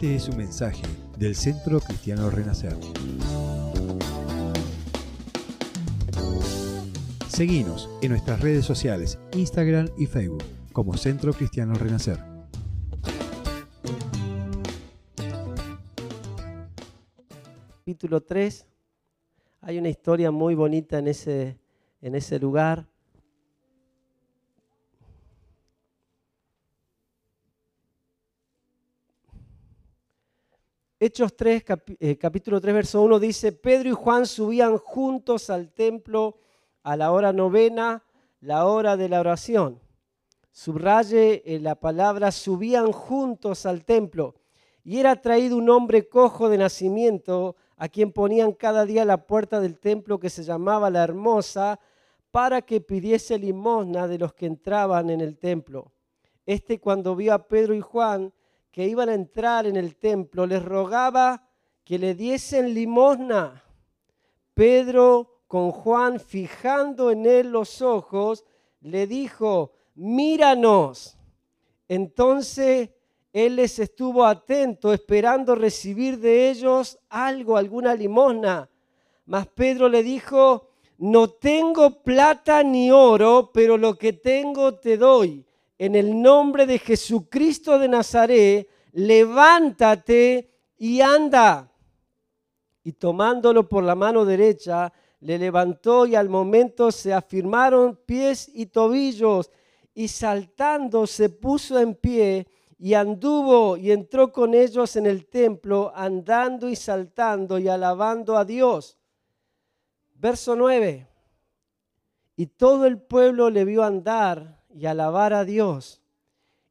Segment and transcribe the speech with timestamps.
[0.00, 0.84] Este es un mensaje
[1.18, 2.76] del Centro Cristiano Renacer.
[7.26, 12.16] Seguimos en nuestras redes sociales, Instagram y Facebook, como Centro Cristiano Renacer.
[17.80, 18.66] Capítulo 3.
[19.62, 21.58] Hay una historia muy bonita en ese,
[22.02, 22.86] en ese lugar.
[31.00, 31.62] Hechos 3,
[32.00, 36.38] eh, capítulo 3, verso 1 dice, Pedro y Juan subían juntos al templo
[36.82, 38.04] a la hora novena,
[38.40, 39.80] la hora de la oración.
[40.50, 44.34] Subraye en la palabra, subían juntos al templo.
[44.82, 49.60] Y era traído un hombre cojo de nacimiento, a quien ponían cada día la puerta
[49.60, 51.78] del templo que se llamaba la Hermosa,
[52.32, 55.92] para que pidiese limosna de los que entraban en el templo.
[56.44, 58.32] Este cuando vio a Pedro y Juan,
[58.78, 61.50] que iban a entrar en el templo, les rogaba
[61.82, 63.64] que le diesen limosna.
[64.54, 68.44] Pedro con Juan, fijando en él los ojos,
[68.82, 71.18] le dijo, míranos.
[71.88, 72.90] Entonces
[73.32, 78.70] él les estuvo atento, esperando recibir de ellos algo, alguna limosna.
[79.26, 80.68] Mas Pedro le dijo,
[80.98, 85.47] no tengo plata ni oro, pero lo que tengo te doy
[85.78, 91.72] en el nombre de Jesucristo de Nazaret, levántate y anda.
[92.82, 98.66] Y tomándolo por la mano derecha, le levantó y al momento se afirmaron pies y
[98.66, 99.50] tobillos
[99.94, 102.46] y saltando se puso en pie
[102.78, 108.44] y anduvo y entró con ellos en el templo, andando y saltando y alabando a
[108.44, 108.96] Dios.
[110.14, 111.06] Verso 9.
[112.36, 116.00] Y todo el pueblo le vio andar y alabar a Dios.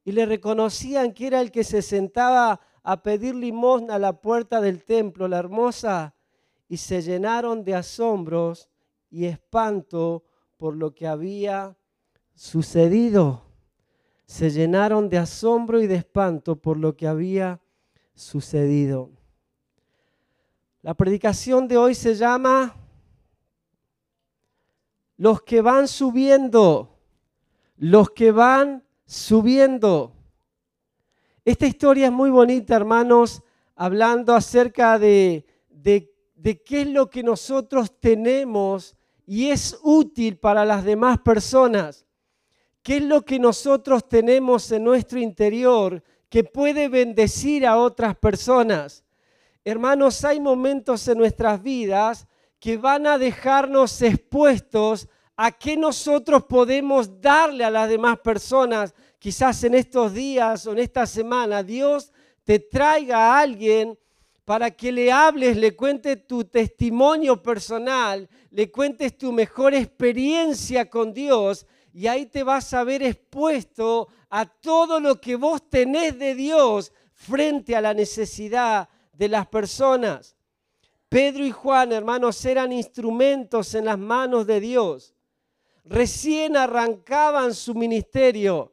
[0.04, 4.62] Y le reconocían que era el que se sentaba a pedir limosna a la puerta
[4.62, 6.14] del templo, la hermosa,
[6.68, 8.70] y se llenaron de asombros
[9.10, 10.24] y espanto
[10.56, 11.76] por lo que había
[12.34, 13.42] sucedido.
[14.24, 17.60] Se llenaron de asombro y de espanto por lo que había
[18.14, 19.10] sucedido.
[20.80, 22.74] La predicación de hoy se llama
[25.18, 26.97] Los que van subiendo
[27.78, 30.12] los que van subiendo.
[31.44, 33.42] Esta historia es muy bonita, hermanos,
[33.74, 40.84] hablando acerca de, de, qué es lo que nosotros tenemos y es útil para las
[40.84, 42.04] demás personas.
[42.82, 49.04] ¿Qué es lo que nosotros tenemos en nuestro interior que puede bendecir a otras personas?
[49.64, 52.26] Hermanos, hay momentos en nuestras vidas
[52.58, 55.08] que van a dejarnos expuestos
[55.40, 58.92] a qué nosotros podemos darle a las demás personas.
[59.20, 62.12] Quizás en estos días o en esta semana Dios
[62.42, 63.96] te traiga a alguien
[64.44, 71.14] para que le hables, le cuentes tu testimonio personal, le cuentes tu mejor experiencia con
[71.14, 76.34] Dios y ahí te vas a ver expuesto a todo lo que vos tenés de
[76.34, 80.34] Dios frente a la necesidad de las personas.
[81.08, 85.14] Pedro y Juan, hermanos, eran instrumentos en las manos de Dios
[85.88, 88.72] recién arrancaban su ministerio.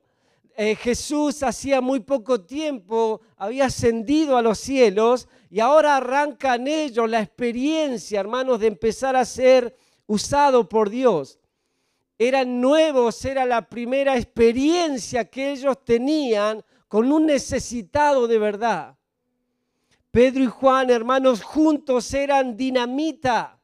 [0.57, 7.09] Eh, Jesús hacía muy poco tiempo había ascendido a los cielos y ahora arrancan ellos
[7.09, 9.75] la experiencia, hermanos, de empezar a ser
[10.07, 11.39] usado por Dios.
[12.17, 18.97] Eran nuevos, era la primera experiencia que ellos tenían con un necesitado de verdad.
[20.11, 23.54] Pedro y Juan, hermanos, juntos eran dinamita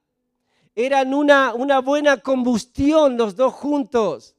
[0.75, 4.35] eran una, una buena combustión los dos juntos.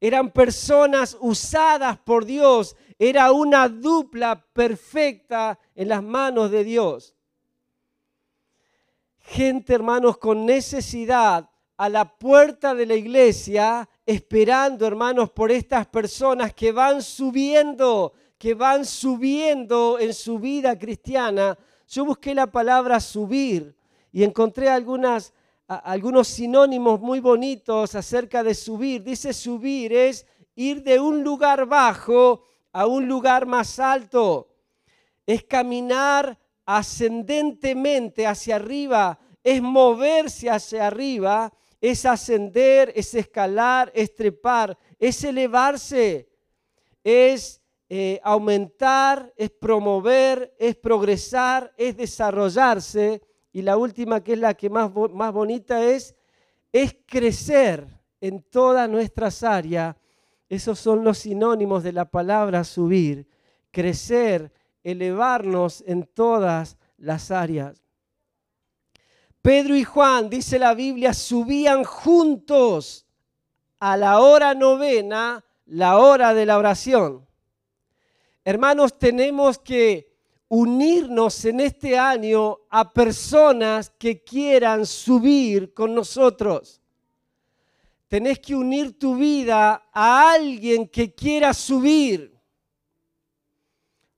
[0.00, 2.76] Eran personas usadas por Dios.
[2.98, 7.14] Era una dupla perfecta en las manos de Dios.
[9.18, 16.54] Gente, hermanos, con necesidad a la puerta de la iglesia, esperando, hermanos, por estas personas
[16.54, 21.58] que van subiendo, que van subiendo en su vida cristiana.
[21.88, 23.76] Yo busqué la palabra subir
[24.12, 25.34] y encontré algunas
[25.68, 29.02] algunos sinónimos muy bonitos acerca de subir.
[29.02, 34.48] Dice subir es ir de un lugar bajo a un lugar más alto.
[35.26, 44.76] Es caminar ascendentemente hacia arriba, es moverse hacia arriba, es ascender, es escalar, es trepar,
[44.98, 46.28] es elevarse,
[47.02, 53.22] es eh, aumentar, es promover, es progresar, es desarrollarse
[53.56, 56.14] y la última, que es la que más, más bonita es,
[56.70, 57.88] es crecer
[58.20, 59.96] en todas nuestras áreas.
[60.46, 63.26] Esos son los sinónimos de la palabra subir.
[63.70, 64.52] Crecer
[64.84, 67.82] elevarnos en todas las áreas.
[69.40, 73.06] Pedro y Juan, dice la Biblia, subían juntos
[73.80, 77.26] a la hora novena, la hora de la oración.
[78.44, 80.14] Hermanos, tenemos que
[80.48, 86.80] unirnos en este año a personas que quieran subir con nosotros.
[88.08, 92.36] Tenés que unir tu vida a alguien que quiera subir.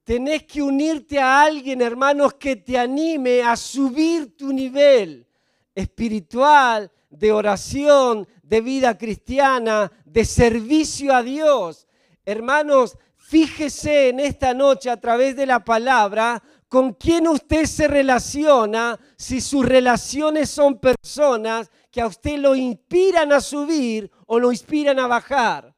[0.03, 5.27] Tenés que unirte a alguien, hermanos, que te anime a subir tu nivel
[5.73, 11.87] espiritual, de oración, de vida cristiana, de servicio a Dios.
[12.25, 12.97] Hermanos,
[13.29, 19.41] fíjese en esta noche a través de la palabra con quién usted se relaciona, si
[19.41, 25.07] sus relaciones son personas que a usted lo inspiran a subir o lo inspiran a
[25.07, 25.75] bajar,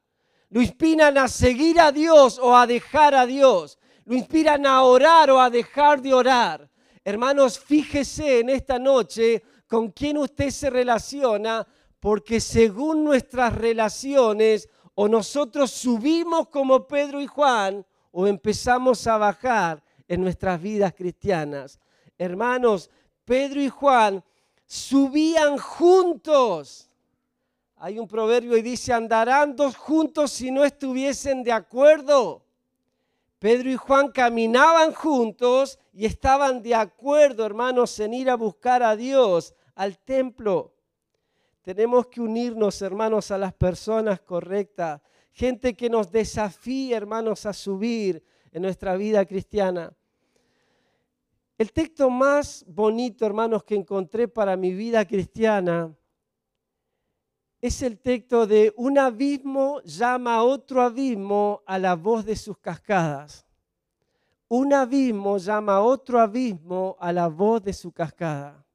[0.50, 5.30] lo inspiran a seguir a Dios o a dejar a Dios lo inspiran a orar
[5.32, 6.70] o a dejar de orar.
[7.04, 11.66] Hermanos, fíjese en esta noche con quién usted se relaciona,
[12.00, 19.82] porque según nuestras relaciones, o nosotros subimos como Pedro y Juan, o empezamos a bajar
[20.08, 21.80] en nuestras vidas cristianas.
[22.18, 22.90] Hermanos,
[23.24, 24.24] Pedro y Juan
[24.66, 26.90] subían juntos.
[27.78, 32.44] Hay un proverbio y dice, andarán dos juntos si no estuviesen de acuerdo.
[33.40, 38.96] Pedro y Juan caminaban juntos y estaban de acuerdo, hermanos, en ir a buscar a
[38.96, 40.74] Dios al templo.
[41.62, 48.24] Tenemos que unirnos, hermanos, a las personas correctas, gente que nos desafíe, hermanos, a subir
[48.52, 49.94] en nuestra vida cristiana.
[51.58, 55.96] El texto más bonito, hermanos, que encontré para mi vida cristiana
[57.62, 62.58] es el texto de un abismo llama a otro abismo a la voz de sus
[62.58, 63.46] cascadas.
[64.48, 68.66] Un abismo llama a otro abismo a la voz de su cascada.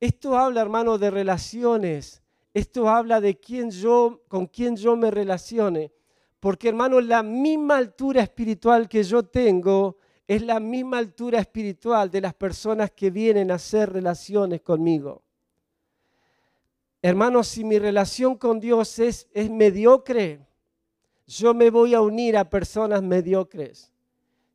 [0.00, 2.22] Esto habla, hermano, de relaciones.
[2.54, 5.92] Esto habla de quién yo, con quién yo me relacione.
[6.40, 9.96] Porque, hermano, la misma altura espiritual que yo tengo
[10.26, 15.22] es la misma altura espiritual de las personas que vienen a hacer relaciones conmigo.
[17.00, 20.46] Hermanos, si mi relación con Dios es, es mediocre,
[21.26, 23.92] yo me voy a unir a personas mediocres.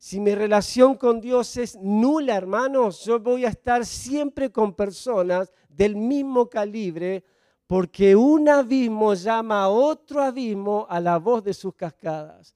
[0.04, 5.50] Si mi relación con Dios es nula, hermanos, yo voy a estar siempre con personas
[5.66, 7.24] del mismo calibre,
[7.66, 12.54] porque un abismo llama a otro abismo a la voz de sus cascadas.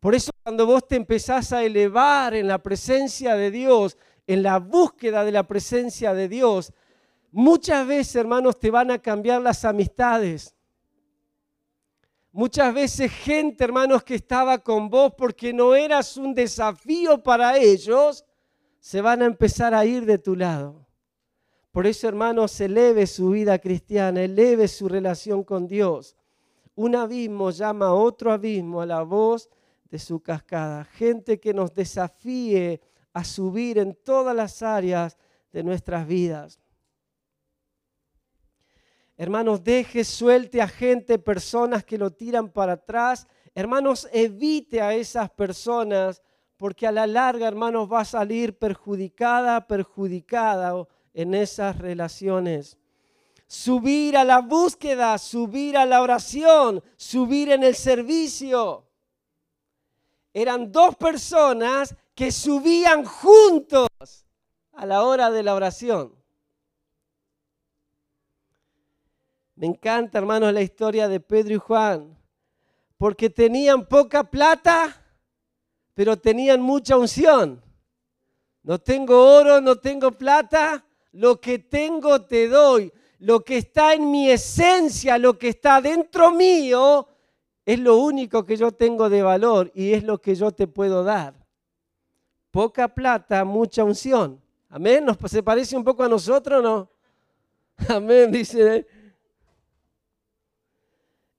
[0.00, 3.96] Por eso cuando vos te empezás a elevar en la presencia de Dios,
[4.26, 6.72] en la búsqueda de la presencia de Dios,
[7.30, 10.56] Muchas veces, hermanos, te van a cambiar las amistades.
[12.38, 18.24] Muchas veces gente, hermanos, que estaba con vos porque no eras un desafío para ellos,
[18.78, 20.86] se van a empezar a ir de tu lado.
[21.72, 26.16] Por eso, hermanos, eleve su vida cristiana, eleve su relación con Dios.
[26.76, 29.50] Un abismo llama a otro abismo a la voz
[29.90, 30.84] de su cascada.
[30.84, 32.80] Gente que nos desafíe
[33.14, 35.18] a subir en todas las áreas
[35.50, 36.60] de nuestras vidas.
[39.20, 43.26] Hermanos, deje, suelte a gente, personas que lo tiran para atrás.
[43.52, 46.22] Hermanos, evite a esas personas
[46.56, 52.78] porque a la larga, hermanos, va a salir perjudicada, perjudicada en esas relaciones.
[53.48, 58.86] Subir a la búsqueda, subir a la oración, subir en el servicio.
[60.32, 63.88] Eran dos personas que subían juntos
[64.74, 66.17] a la hora de la oración.
[69.58, 72.16] Me encanta, hermanos, la historia de Pedro y Juan,
[72.96, 75.04] porque tenían poca plata,
[75.94, 77.60] pero tenían mucha unción.
[78.62, 82.92] No tengo oro, no tengo plata, lo que tengo te doy.
[83.18, 87.08] Lo que está en mi esencia, lo que está dentro mío,
[87.66, 91.02] es lo único que yo tengo de valor y es lo que yo te puedo
[91.02, 91.34] dar.
[92.52, 94.40] Poca plata, mucha unción.
[94.68, 95.04] Amén.
[95.04, 96.88] ¿Nos, ¿Se parece un poco a nosotros no?
[97.88, 98.86] Amén, dice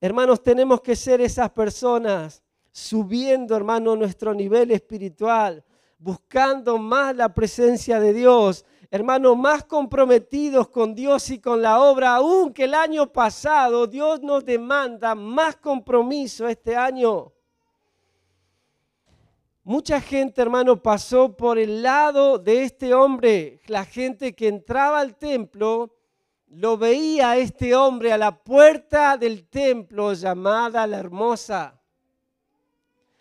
[0.02, 2.42] Hermanos, tenemos que ser esas personas
[2.72, 5.64] subiendo, hermano, nuestro nivel espiritual,
[5.98, 12.16] buscando más la presencia de Dios, hermanos, más comprometidos con Dios y con la obra,
[12.16, 17.34] aún que el año pasado Dios nos demanda más compromiso este año.
[19.64, 25.18] Mucha gente, hermano, pasó por el lado de este hombre, la gente que entraba al
[25.18, 25.99] templo
[26.50, 31.80] lo veía este hombre a la puerta del templo llamada la hermosa.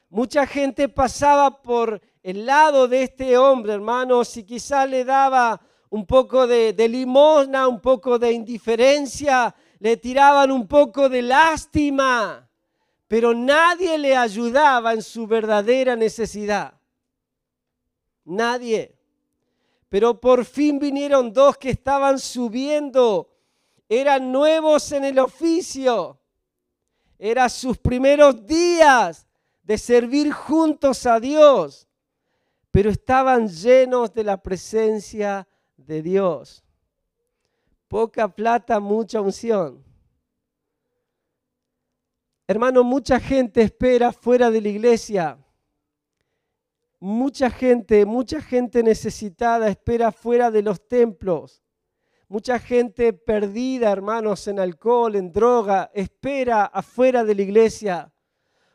[0.08, 6.06] Mucha gente pasaba por el lado de este hombre, hermanos, y quizás le daba un
[6.06, 12.48] poco de, de limosna, un poco de indiferencia, le tiraban un poco de lástima,
[13.06, 16.74] pero nadie le ayudaba en su verdadera necesidad.
[18.24, 18.97] Nadie.
[19.88, 23.30] Pero por fin vinieron dos que estaban subiendo,
[23.88, 26.18] eran nuevos en el oficio,
[27.18, 29.26] eran sus primeros días
[29.62, 31.88] de servir juntos a Dios,
[32.70, 36.62] pero estaban llenos de la presencia de Dios.
[37.88, 39.82] Poca plata, mucha unción.
[42.46, 45.38] Hermano, mucha gente espera fuera de la iglesia.
[47.00, 51.62] Mucha gente, mucha gente necesitada espera fuera de los templos.
[52.28, 58.12] Mucha gente perdida, hermanos, en alcohol, en droga, espera afuera de la iglesia.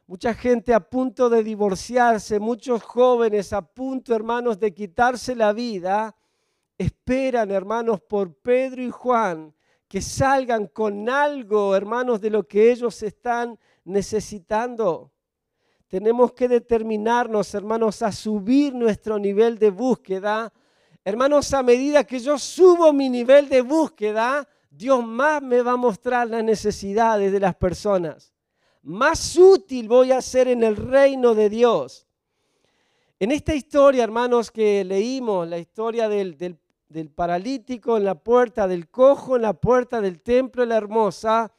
[0.08, 6.16] Mucha gente a punto de divorciarse, muchos jóvenes a punto, hermanos, de quitarse la vida
[6.78, 9.54] esperan, hermanos, por Pedro y Juan,
[9.88, 15.13] que salgan con algo, hermanos, de lo que ellos están necesitando.
[15.94, 20.52] Tenemos que determinarnos, hermanos, a subir nuestro nivel de búsqueda.
[21.06, 25.78] Hermanos, a medida que yo subo mi nivel de búsqueda, Dios más me va a
[25.78, 28.34] mostrar las necesidades de las personas.
[28.82, 32.08] Más útil voy a ser en el reino de Dios.
[33.20, 36.58] En esta historia, hermanos, que leímos, la historia del, del
[36.94, 41.52] del paralítico en la puerta, del cojo en la puerta del templo de la hermosa,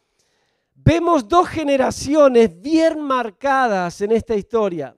[0.84, 4.94] vemos dos generaciones bien marcadas en esta historia.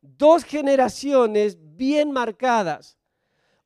[0.00, 2.98] Dos generaciones bien marcadas.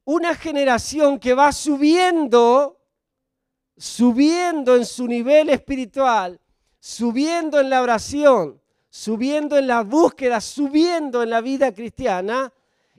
[0.05, 2.79] Una generación que va subiendo,
[3.77, 6.39] subiendo en su nivel espiritual,
[6.79, 12.53] subiendo en la oración, subiendo en la búsqueda, subiendo en la vida cristiana.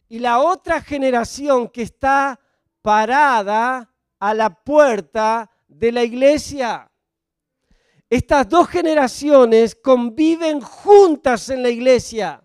[0.07, 2.39] Y la otra generación que está
[2.81, 6.88] parada a la puerta de la iglesia.
[8.09, 12.43] Estas dos generaciones conviven juntas en la iglesia.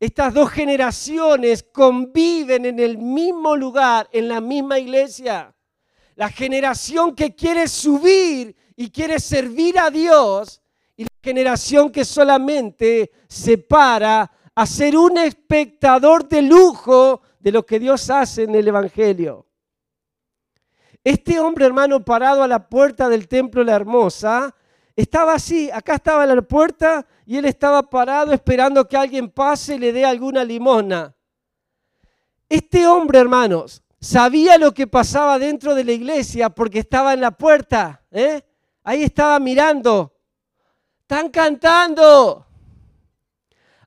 [0.00, 5.54] Estas dos generaciones conviven en el mismo lugar, en la misma iglesia.
[6.16, 10.60] La generación que quiere subir y quiere servir a Dios
[10.96, 17.64] y la generación que solamente se para a ser un espectador de lujo de lo
[17.64, 19.45] que Dios hace en el Evangelio.
[21.06, 24.52] Este hombre hermano parado a la puerta del templo La Hermosa,
[24.96, 29.78] estaba así, acá estaba la puerta y él estaba parado esperando que alguien pase y
[29.78, 31.14] le dé alguna limosna.
[32.48, 37.30] Este hombre, hermanos, sabía lo que pasaba dentro de la iglesia porque estaba en la
[37.30, 38.02] puerta.
[38.10, 38.42] ¿eh?
[38.82, 40.12] Ahí estaba mirando.
[41.02, 42.44] Están cantando.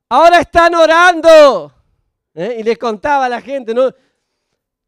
[0.08, 1.70] Ahora están orando.
[2.32, 2.56] ¿eh?
[2.60, 3.92] Y les contaba a la gente, ¿no?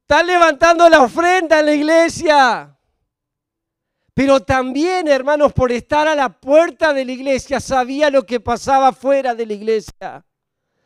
[0.02, 2.78] Están levantando la ofrenda en la iglesia.
[4.14, 8.92] Pero también, hermanos, por estar a la puerta de la iglesia, sabía lo que pasaba
[8.92, 10.24] fuera de la iglesia.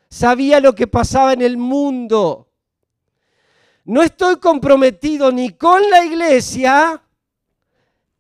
[0.09, 2.49] Sabía lo que pasaba en el mundo.
[3.85, 7.03] No estoy comprometido ni con la iglesia,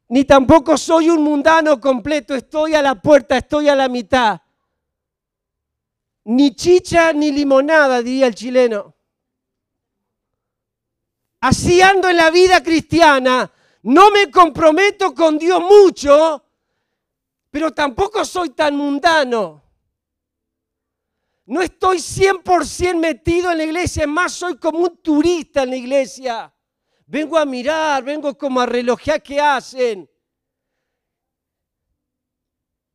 [0.09, 2.35] ni tampoco soy un mundano completo.
[2.35, 4.41] Estoy a la puerta, estoy a la mitad
[6.27, 8.96] ni chicha ni limonada, diría el chileno.
[11.41, 13.51] Así ando en la vida cristiana,
[13.83, 16.45] no me comprometo con Dios mucho,
[17.51, 19.63] pero tampoco soy tan mundano.
[21.47, 25.77] No estoy 100% metido en la iglesia, es más, soy como un turista en la
[25.77, 26.53] iglesia.
[27.07, 30.11] Vengo a mirar, vengo como a relojear qué hacen.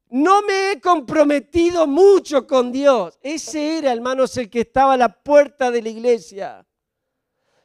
[0.10, 3.18] No me he comprometido mucho con Dios.
[3.22, 6.68] Ese era, hermanos, el que estaba a la puerta de la iglesia.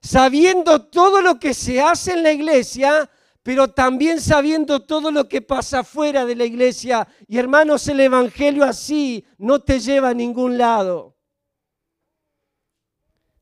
[0.06, 3.10] Sabiendo todo lo que se hace en la iglesia,
[3.42, 7.08] pero también sabiendo todo lo que pasa fuera de la iglesia.
[7.26, 11.16] Y hermanos, el Evangelio así no te lleva a ningún lado.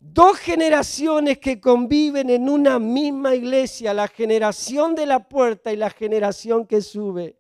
[0.01, 5.91] Dos generaciones que conviven en una misma iglesia, la generación de la puerta y la
[5.91, 7.37] generación que sube.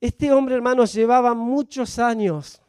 [0.00, 2.61] Este hombre, hermanos, llevaba muchos años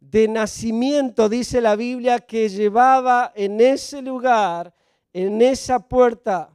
[0.00, 4.72] de nacimiento, dice la Biblia, que llevaba en ese lugar,
[5.12, 6.50] en esa puerta,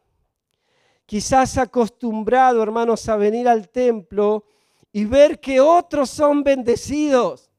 [1.06, 4.46] quizás acostumbrado, hermanos, a venir al templo
[4.92, 7.50] y ver que otros son bendecidos,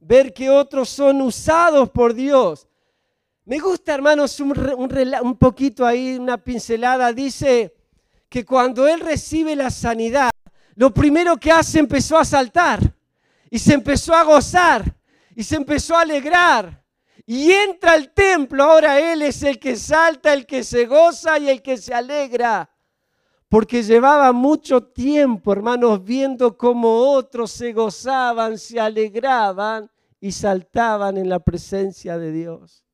[0.00, 2.68] ver que otros son usados por Dios.
[3.46, 7.12] Me gusta, hermanos, un, poquito ahí, una pincelada.
[7.12, 7.74] Dice
[8.28, 10.30] que cuando él recibe la sanidad,
[10.76, 12.94] lo primero que hace empezó a saltar
[13.50, 14.94] y se empezó a gozar
[15.34, 16.82] y se empezó a alegrar.
[17.26, 21.48] Y entra al templo, ahora Él es el que salta, el que se goza y
[21.48, 22.70] el que se alegra.
[23.48, 31.28] Porque llevaba mucho tiempo, hermanos, viendo cómo otros se gozaban, se alegraban y saltaban en
[31.28, 32.84] la presencia de Dios.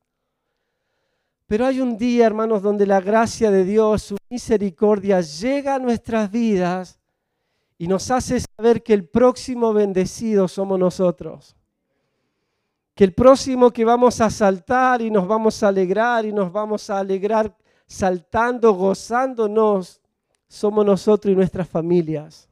[1.47, 6.31] Pero hay un día, hermanos, donde la gracia de Dios, su misericordia llega a nuestras
[6.31, 6.99] vidas
[7.77, 11.57] y nos hace saber que el próximo bendecido somos nosotros
[13.03, 16.99] el próximo que vamos a saltar y nos vamos a alegrar y nos vamos a
[16.99, 17.55] alegrar
[17.87, 19.99] saltando, gozándonos,
[20.47, 22.47] somos nosotros y nuestras familias.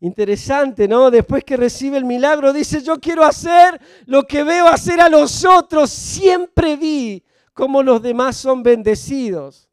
[0.00, 1.08] Interesante, ¿no?
[1.10, 5.44] Después que recibe el milagro, dice, yo quiero hacer lo que veo hacer a los
[5.44, 5.90] otros.
[5.90, 9.70] Siempre vi cómo los demás son bendecidos,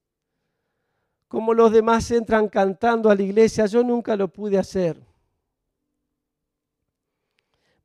[1.28, 3.66] cómo los demás entran cantando a la iglesia.
[3.66, 5.09] Yo nunca lo pude hacer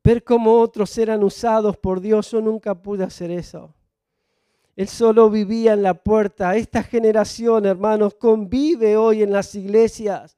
[0.05, 3.75] ver cómo otros eran usados por Dios, yo nunca pude hacer eso.
[4.77, 6.57] Él solo vivía en la puerta.
[6.57, 10.37] Esta generación, hermanos, convive hoy en las iglesias.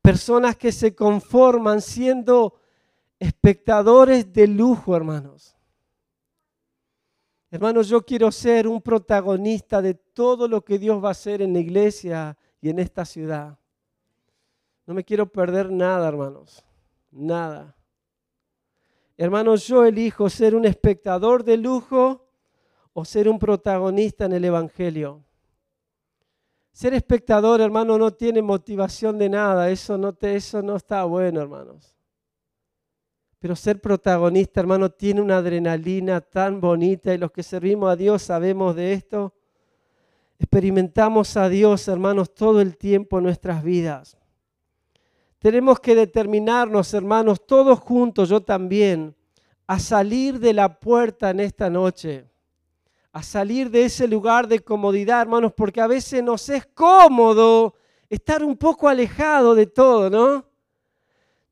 [0.00, 2.54] Personas que se conforman siendo
[3.18, 5.56] espectadores de lujo, hermanos.
[7.50, 11.52] Hermanos, yo quiero ser un protagonista de todo lo que Dios va a hacer en
[11.52, 13.58] la iglesia y en esta ciudad.
[14.86, 16.64] No me quiero perder nada, hermanos.
[17.10, 17.76] Nada.
[19.22, 22.26] Hermanos, yo elijo ser un espectador de lujo
[22.92, 25.22] o ser un protagonista en el Evangelio.
[26.72, 29.70] Ser espectador, hermano, no tiene motivación de nada.
[29.70, 31.94] Eso no, te, eso no está bueno, hermanos.
[33.38, 38.22] Pero ser protagonista, hermano, tiene una adrenalina tan bonita y los que servimos a Dios
[38.22, 39.32] sabemos de esto.
[40.36, 44.18] Experimentamos a Dios, hermanos, todo el tiempo en nuestras vidas.
[45.42, 49.12] Tenemos que determinarnos, hermanos, todos juntos, yo también,
[49.66, 52.30] a salir de la puerta en esta noche,
[53.10, 57.74] a salir de ese lugar de comodidad, hermanos, porque a veces nos es cómodo
[58.08, 60.34] estar un poco alejado de todo, ¿no?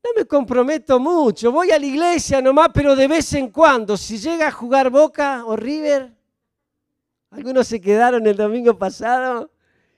[0.03, 4.17] No me comprometo mucho, voy a la iglesia nomás, pero de vez en cuando, si
[4.17, 6.15] llega a jugar Boca o River,
[7.29, 9.51] algunos se quedaron el domingo pasado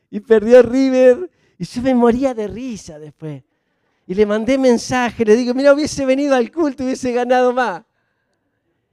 [0.09, 1.29] y perdió River
[1.59, 3.43] y yo me moría de risa después.
[4.05, 7.83] Y le mandé mensaje, le digo, mira, hubiese venido al culto, hubiese ganado más.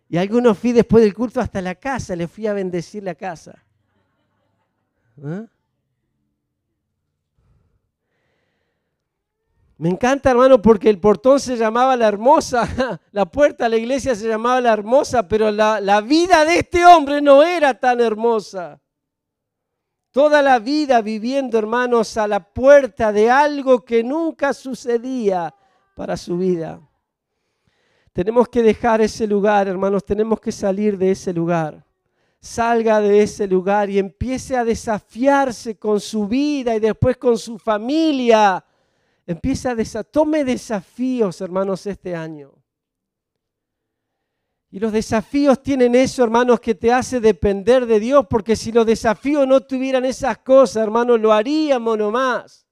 [0.08, 3.62] Y algunos fui después del culto hasta la casa, le fui a bendecir la casa.
[5.24, 5.44] ¿Ah?
[9.78, 12.68] Me encanta, hermano, porque el portón se llamaba la hermosa,
[13.12, 16.84] la puerta a la iglesia se llamaba la hermosa, pero la, la vida de este
[16.84, 18.79] hombre no era tan hermosa.
[20.10, 25.54] Toda la vida viviendo, hermanos, a la puerta de algo que nunca sucedía
[25.94, 26.80] para su vida.
[28.12, 31.84] Tenemos que dejar ese lugar, hermanos, tenemos que salir de ese lugar.
[32.40, 37.58] Salga de ese lugar y empiece a desafiarse con su vida y después con su
[37.58, 38.64] familia.
[39.24, 42.59] Empiece a desafiar, tome desafíos, hermanos, este año.
[44.72, 48.86] Y los desafíos tienen eso, hermanos, que te hace depender de Dios, porque si los
[48.86, 52.66] desafíos no tuvieran esas cosas, hermanos, lo haríamos nomás.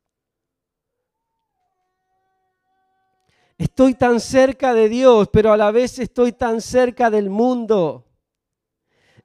[3.57, 8.07] Estoy tan cerca de Dios, pero a la vez estoy tan cerca del mundo.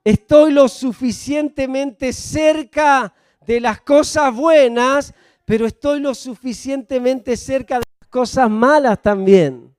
[0.04, 3.14] Estoy lo suficientemente cerca
[3.46, 5.14] de las cosas buenas,
[5.46, 9.73] pero estoy lo suficientemente cerca de las cosas malas también.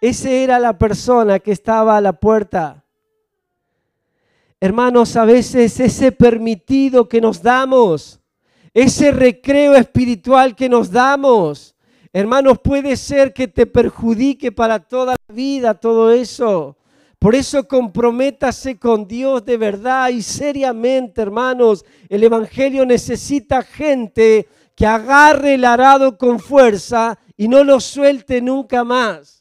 [0.00, 2.84] Ese era la persona que estaba a la puerta.
[4.60, 8.20] Hermanos, a veces ese permitido que nos damos,
[8.72, 11.74] ese recreo espiritual que nos damos,
[12.12, 16.76] hermanos, puede ser que te perjudique para toda la vida todo eso.
[17.18, 21.84] Por eso comprométase con Dios de verdad y seriamente, hermanos.
[22.08, 28.84] El Evangelio necesita gente que agarre el arado con fuerza y no lo suelte nunca
[28.84, 29.35] más.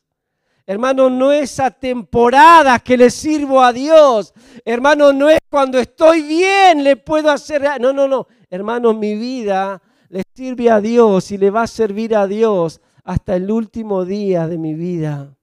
[0.68, 4.34] Hermano, no es a temporadas que le sirvo a Dios.
[4.64, 7.62] Hermano, no es cuando estoy bien le puedo hacer...
[7.80, 8.26] No, no, no.
[8.50, 13.36] Hermano, mi vida le sirve a Dios y le va a servir a Dios hasta
[13.36, 15.38] el último día de mi vida.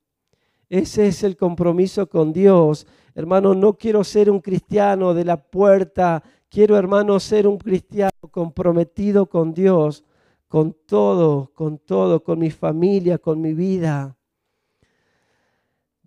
[0.69, 2.85] Ese es el compromiso con Dios.
[3.15, 6.21] Hermano, no quiero ser un cristiano de la puerta.
[6.49, 10.05] Quiero, hermano, ser un cristiano comprometido con Dios,
[10.49, 14.17] con todo, con todo, con mi familia, con mi vida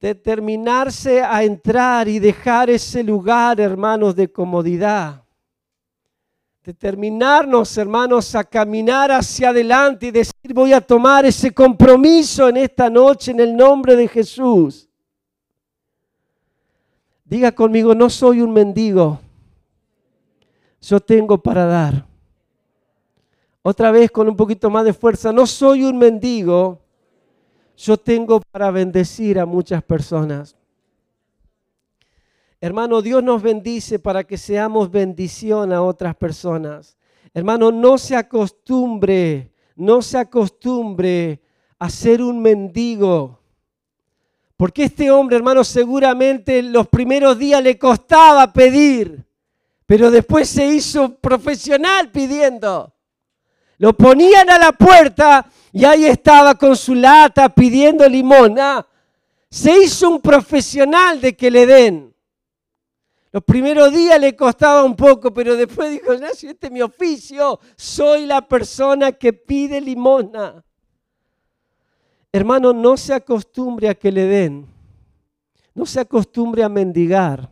[0.06, 5.24] determinarse a entrar y dejar ese lugar, hermanos, de comodidad.
[6.64, 12.88] Determinarnos, hermanos, a caminar hacia adelante y decir, voy a tomar ese compromiso en esta
[12.88, 14.88] noche en el nombre de Jesús.
[17.24, 19.20] Diga conmigo, no soy un mendigo.
[20.82, 22.06] Yo tengo para dar.
[23.64, 26.85] Otra vez con un poquito más de fuerza, no soy un mendigo.
[27.78, 30.56] Yo tengo para bendecir a muchas personas.
[32.62, 36.98] Hermano, Dios nos bendice para que seamos bendición a otras personas.
[37.34, 41.42] Hermano, no se acostumbre, no se acostumbre
[41.78, 43.40] a ser un mendigo.
[44.58, 49.26] Porque este hombre, hermano, seguramente los primeros días le costaba pedir,
[49.86, 52.94] pero después se hizo profesional pidiendo.
[53.78, 58.56] Lo ponían a la puerta y ahí estaba con su lata pidiendo limón.
[59.50, 62.16] se hizo un profesional de que le den.
[63.34, 66.82] Los primeros días le costaba un poco, pero después dijo, no, si este es mi
[66.82, 70.64] oficio, soy la persona que pide limosna.
[72.32, 74.66] Hermano, no se acostumbre a que le den.
[75.74, 77.52] No se acostumbre a mendigar.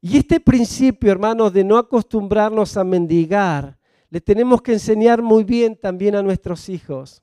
[0.00, 3.78] Y este principio, hermanos, de no acostumbrarnos a mendigar,
[4.10, 7.22] le tenemos que enseñar muy bien también a nuestros hijos.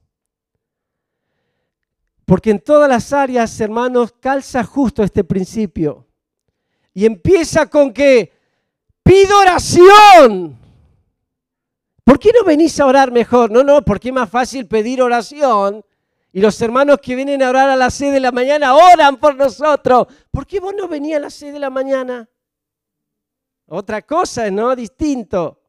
[2.26, 6.08] Porque en todas las áreas, hermanos, calza justo este principio.
[6.93, 8.34] Y empieza con que
[9.04, 10.58] pido oración.
[12.04, 13.52] ¿Por qué no venís a orar mejor?
[13.52, 15.84] No, no, porque es más fácil pedir oración
[16.32, 19.36] y los hermanos que vienen a orar a las 6 de la mañana oran por
[19.36, 20.08] nosotros.
[20.30, 22.30] ¿Por qué vos no venías a las 6 de la mañana?
[23.65, 24.76] Otra cosa, ¿no?
[24.76, 25.62] Distinto.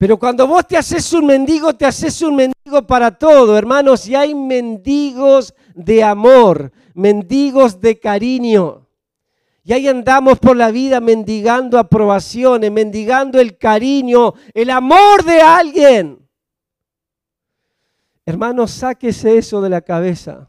[0.00, 4.08] Pero cuando vos te haces un mendigo, te haces un mendigo para todo, hermanos.
[4.08, 8.88] Y hay mendigos de amor, mendigos de cariño.
[9.62, 16.26] Y ahí andamos por la vida mendigando aprobaciones, mendigando el cariño, el amor de alguien.
[18.24, 20.48] Hermano, sáquese eso de la cabeza.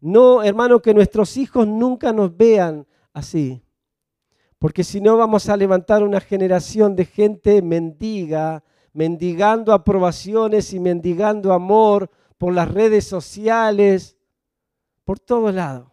[0.00, 3.62] No, hermano, que nuestros hijos nunca nos vean así.
[4.58, 8.64] Porque si no vamos a levantar una generación de gente mendiga,
[8.96, 14.16] mendigando aprobaciones y mendigando amor por las redes sociales,
[15.04, 15.88] por todos lados.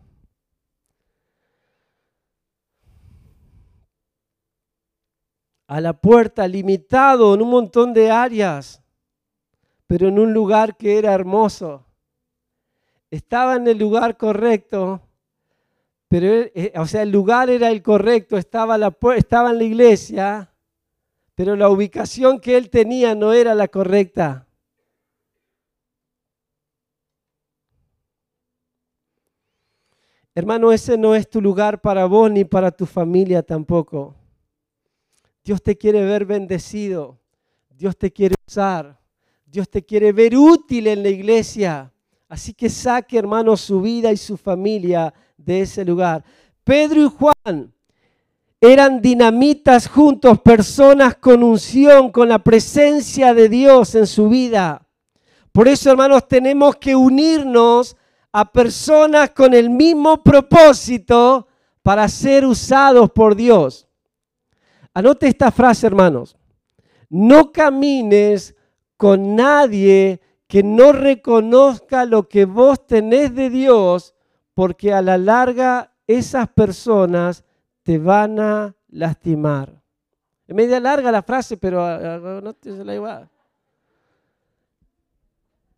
[5.68, 8.84] A la puerta, limitado en un montón de áreas
[9.94, 11.86] pero en un lugar que era hermoso.
[13.12, 15.02] Estaba en el lugar correcto,
[16.08, 20.53] pero eh, o sea, el lugar era el correcto, estaba, la, estaba en la iglesia,
[21.36, 24.48] pero la ubicación que él tenía no era la correcta.
[30.36, 34.16] Hermano, ese no es tu lugar para vos ni para tu familia tampoco.
[35.44, 37.20] Dios te quiere ver bendecido.
[37.70, 39.00] Dios te quiere usar.
[39.46, 41.92] Dios te quiere ver útil en la iglesia.
[42.28, 46.24] Así que saque, hermano, su vida y su familia de ese lugar.
[46.64, 47.73] Pedro y Juan
[48.66, 54.88] eran dinamitas juntos, personas con unción, con la presencia de Dios en su vida.
[55.52, 57.98] Por eso, hermanos, tenemos que unirnos
[58.32, 61.46] a personas con el mismo propósito
[61.82, 63.86] para ser usados por Dios.
[64.94, 66.38] Anote esta frase, hermanos.
[67.10, 68.56] No camines
[68.96, 74.16] con nadie que no reconozca lo que vos tenés de Dios,
[74.54, 77.44] porque a la larga esas personas
[77.84, 79.82] te van a lastimar.
[80.48, 83.30] Es media larga la frase, pero ah, ah, no te la igual.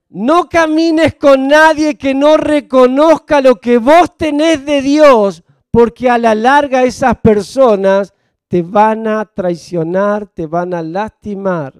[0.09, 6.17] No camines con nadie que no reconozca lo que vos tenés de Dios, porque a
[6.17, 8.13] la larga esas personas
[8.47, 11.73] te van a traicionar, te van a lastimar.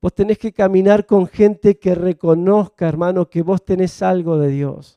[0.00, 4.95] Vos tenés que caminar con gente que reconozca, hermano, que vos tenés algo de Dios.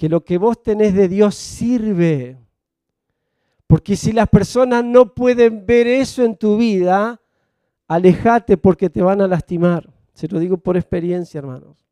[0.00, 2.38] Que lo que vos tenés de Dios sirve.
[3.66, 7.20] Porque si las personas no pueden ver eso en tu vida,
[7.86, 9.92] alejate porque te van a lastimar.
[10.14, 11.86] Se lo digo por experiencia, hermanos.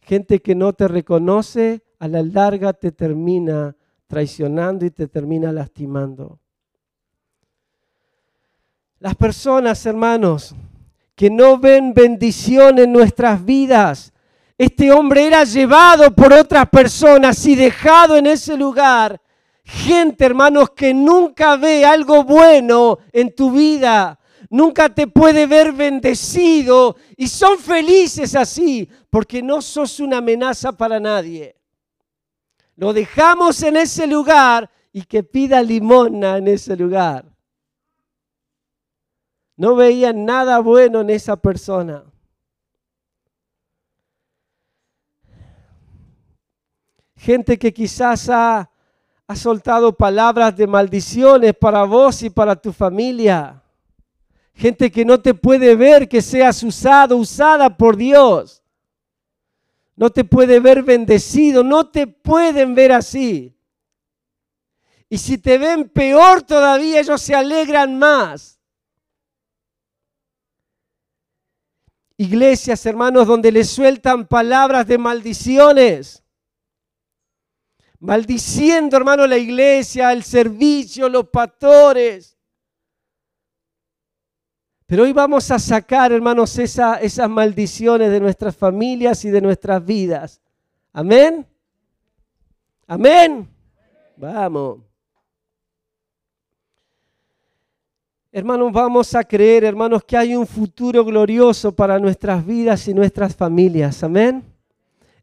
[0.00, 3.74] Gente que no te reconoce, a la larga te termina
[4.06, 6.38] traicionando y te termina lastimando.
[8.98, 10.54] Las personas, hermanos,
[11.14, 14.13] que no ven bendición en nuestras vidas.
[14.56, 19.20] Este hombre era llevado por otras personas y dejado en ese lugar.
[19.64, 24.18] Gente, hermanos, que nunca ve algo bueno en tu vida.
[24.50, 31.00] Nunca te puede ver bendecido y son felices así porque no sos una amenaza para
[31.00, 31.56] nadie.
[32.76, 37.24] Lo dejamos en ese lugar y que pida limona en ese lugar.
[39.56, 42.04] No veían nada bueno en esa persona.
[47.16, 48.70] Gente que quizás ha,
[49.26, 53.62] ha soltado palabras de maldiciones para vos y para tu familia.
[54.54, 58.62] Gente que no te puede ver que seas usado, usada por Dios.
[59.96, 63.56] No te puede ver bendecido, no te pueden ver así.
[65.08, 68.58] Y si te ven peor todavía, ellos se alegran más.
[72.16, 76.23] Iglesias, hermanos, donde les sueltan palabras de maldiciones.
[78.04, 82.36] Maldiciendo, hermano, la iglesia, el servicio, los pastores.
[84.84, 90.42] Pero hoy vamos a sacar, hermanos, esas maldiciones de nuestras familias y de nuestras vidas.
[90.92, 91.46] Amén.
[92.86, 93.48] Amén.
[94.18, 94.80] Vamos.
[98.30, 103.34] Hermanos, vamos a creer, hermanos, que hay un futuro glorioso para nuestras vidas y nuestras
[103.34, 104.02] familias.
[104.04, 104.53] Amén.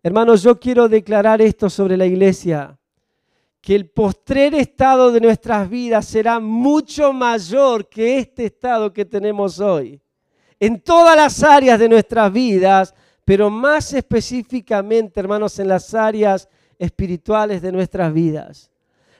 [0.03, 2.75] Hermanos, yo quiero declarar esto sobre la iglesia,
[3.61, 9.59] que el postrer estado de nuestras vidas será mucho mayor que este estado que tenemos
[9.59, 10.01] hoy.
[10.59, 17.61] En todas las áreas de nuestras vidas, pero más específicamente, hermanos, en las áreas espirituales
[17.61, 18.71] de nuestras vidas.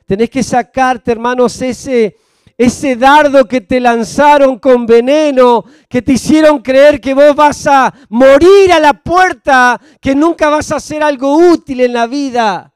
[0.08, 2.16] Tenés que sacarte, hermanos, ese
[2.62, 7.92] ese dardo que te lanzaron con veneno, que te hicieron creer que vos vas a
[8.08, 12.72] morir a la puerta, que nunca vas a hacer algo útil en la vida.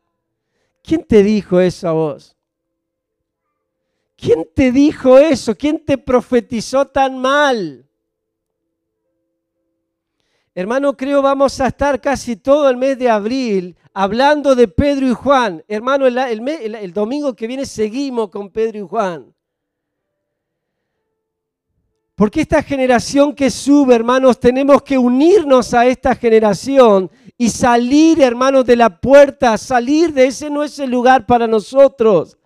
[0.81, 2.35] ¿Quién te dijo eso a vos?
[4.15, 5.53] ¿Quién te dijo eso?
[5.53, 7.87] ¿Quién te profetizó tan mal?
[10.55, 15.13] Hermano, creo vamos a estar casi todo el mes de abril hablando de Pedro y
[15.13, 15.63] Juan.
[15.67, 19.34] Hermano, el, el domingo que viene seguimos con Pedro y Juan.
[22.15, 28.65] Porque esta generación que sube, hermanos, tenemos que unirnos a esta generación y salir, hermanos,
[28.65, 32.37] de la puerta, salir de ese no es el lugar para nosotros.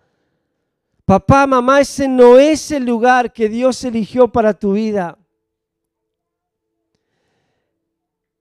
[1.04, 5.16] Papá, mamá, ese no es el lugar que Dios eligió para tu vida.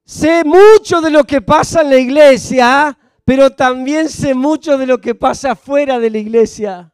[0.04, 5.00] Sé mucho de lo que pasa en la iglesia, pero también sé mucho de lo
[5.00, 6.92] que pasa fuera de la iglesia.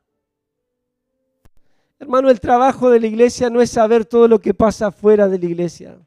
[2.06, 5.40] Hermano, el trabajo de la iglesia no es saber todo lo que pasa fuera de
[5.40, 5.98] la iglesia.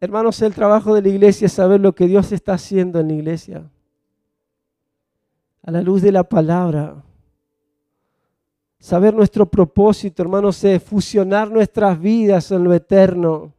[0.00, 3.12] Hermanos, el trabajo de la iglesia es saber lo que Dios está haciendo en la
[3.12, 3.70] iglesia.
[5.62, 7.04] A la luz de la palabra.
[8.78, 13.52] Saber nuestro propósito, hermanos, es fusionar nuestras vidas en lo eterno.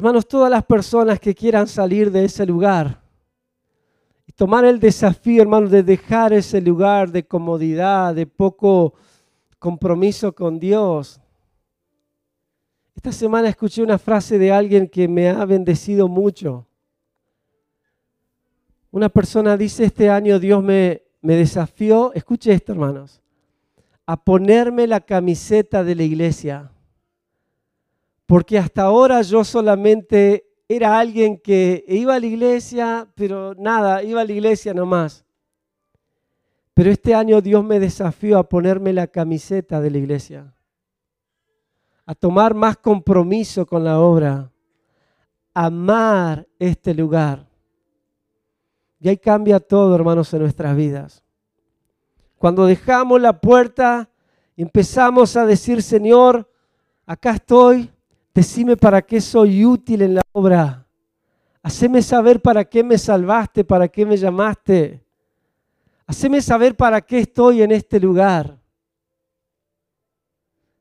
[0.00, 3.02] Hermanos, todas las personas que quieran salir de ese lugar
[4.26, 8.94] y tomar el desafío, hermanos, de dejar ese lugar de comodidad, de poco
[9.58, 11.20] compromiso con Dios.
[12.96, 16.66] Esta semana escuché una frase de alguien que me ha bendecido mucho.
[18.90, 23.20] Una persona dice, este año Dios me, me desafió, escuche esto hermanos,
[24.06, 26.70] a ponerme la camiseta de la iglesia
[28.30, 34.20] porque hasta ahora yo solamente era alguien que iba a la iglesia, pero nada, iba
[34.20, 35.24] a la iglesia nomás.
[36.72, 40.54] Pero este año Dios me desafió a ponerme la camiseta de la iglesia,
[42.06, 44.52] a tomar más compromiso con la obra,
[45.52, 47.48] amar este lugar.
[49.00, 51.24] Y ahí cambia todo, hermanos, en nuestras vidas.
[52.38, 54.08] Cuando dejamos la puerta,
[54.56, 56.48] empezamos a decir, Señor,
[57.06, 57.90] acá estoy,
[58.34, 60.86] Decime para qué soy útil en la obra.
[61.62, 65.04] Haceme saber para qué me salvaste, para qué me llamaste.
[66.06, 68.58] Haceme saber para qué estoy en este lugar.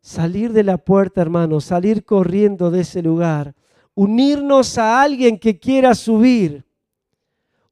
[0.02, 3.54] Salir de la puerta, hermano, salir corriendo de ese lugar.
[3.94, 6.66] Unirnos a alguien que quiera subir.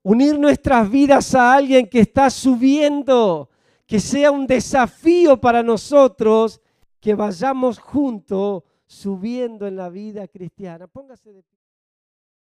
[0.04, 3.50] Unir nuestras vidas a alguien que está subiendo.
[3.86, 6.62] Que sea un desafío para nosotros
[7.00, 10.88] que vayamos juntos subiendo en la vida cristiana.
[10.88, 11.57] Póngase de pie.